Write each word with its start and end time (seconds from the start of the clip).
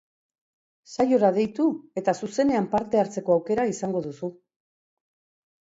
Saiora 0.95 1.29
deitu 1.37 1.67
eta 2.03 2.15
zuzenean 2.23 2.71
parte 2.75 3.03
hartzeko 3.03 3.37
aukera 3.39 3.69
izango 3.75 4.05
duzu. 4.09 4.33